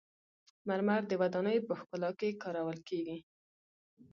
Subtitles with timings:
[0.67, 3.17] مرمر د ودانیو په ښکلا کې کارول کیږي.